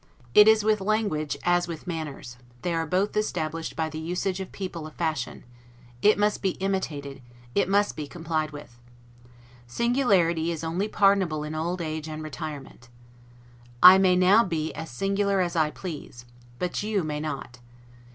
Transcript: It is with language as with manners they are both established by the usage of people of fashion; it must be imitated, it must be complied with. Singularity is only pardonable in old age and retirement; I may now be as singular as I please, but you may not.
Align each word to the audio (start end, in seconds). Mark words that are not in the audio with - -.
It 0.33 0.47
is 0.47 0.63
with 0.63 0.81
language 0.81 1.37
as 1.43 1.67
with 1.67 1.85
manners 1.85 2.35
they 2.63 2.73
are 2.73 2.87
both 2.87 3.15
established 3.15 3.75
by 3.75 3.87
the 3.87 3.99
usage 3.99 4.39
of 4.39 4.51
people 4.51 4.87
of 4.87 4.95
fashion; 4.95 5.43
it 6.01 6.17
must 6.17 6.41
be 6.41 6.57
imitated, 6.57 7.21
it 7.53 7.69
must 7.69 7.95
be 7.95 8.07
complied 8.07 8.49
with. 8.49 8.79
Singularity 9.67 10.51
is 10.51 10.63
only 10.63 10.87
pardonable 10.87 11.43
in 11.43 11.53
old 11.53 11.81
age 11.83 12.07
and 12.07 12.23
retirement; 12.23 12.89
I 13.83 13.99
may 13.99 14.15
now 14.15 14.43
be 14.43 14.73
as 14.73 14.89
singular 14.89 15.39
as 15.39 15.55
I 15.55 15.69
please, 15.69 16.25
but 16.57 16.81
you 16.81 17.03
may 17.03 17.19
not. 17.19 17.59